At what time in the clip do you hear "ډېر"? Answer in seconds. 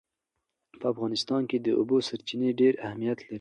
2.59-2.73